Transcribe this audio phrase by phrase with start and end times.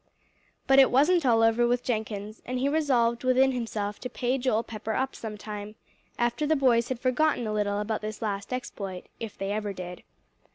[0.65, 4.63] But it wasn't all over with Jenkins; and he resolved within himself to pay Joel
[4.63, 5.75] Pepper up sometime,
[6.17, 10.01] after the boys had forgotten a little about this last exploit, if they ever did.